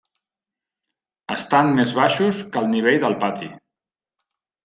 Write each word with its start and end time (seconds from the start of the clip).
Estan 1.35 1.69
més 1.79 1.93
baixos 1.99 2.41
que 2.55 2.59
el 2.63 2.71
nivell 2.71 2.99
del 3.03 3.17
pati. 3.25 3.51